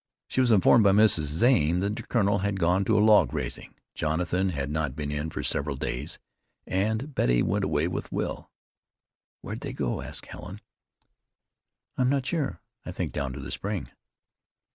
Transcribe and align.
She 0.27 0.41
was 0.41 0.49
informed 0.49 0.83
by 0.83 0.93
Mrs. 0.93 1.25
Zane 1.25 1.79
that 1.81 1.95
the 1.95 2.01
colonel 2.01 2.39
had 2.39 2.59
gone 2.59 2.83
to 2.85 2.97
a 2.97 3.05
log 3.05 3.33
raising; 3.35 3.75
Jonathan 3.93 4.49
had 4.49 4.71
not 4.71 4.95
been 4.95 5.11
in 5.11 5.29
for 5.29 5.43
several 5.43 5.75
days, 5.75 6.17
and 6.65 7.13
Betty 7.13 7.43
went 7.43 7.63
away 7.63 7.87
with 7.87 8.11
Will. 8.11 8.49
"Where 9.41 9.53
did 9.53 9.61
they 9.61 9.73
go?" 9.73 10.01
asked 10.01 10.25
Helen. 10.25 10.59
"I'm 11.99 12.09
not 12.09 12.25
sure; 12.25 12.63
I 12.83 12.91
think 12.91 13.11
down 13.11 13.31
to 13.33 13.39
the 13.39 13.51
spring." 13.51 13.91